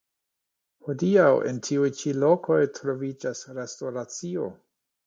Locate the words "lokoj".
2.25-2.59